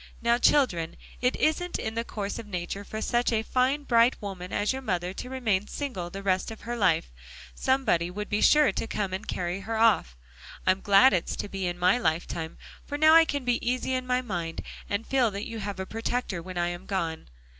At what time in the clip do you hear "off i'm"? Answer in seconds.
9.77-10.81